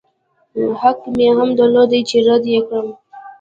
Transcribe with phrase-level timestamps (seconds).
[0.81, 2.87] حق مې هم درلود چې رد يې کړم.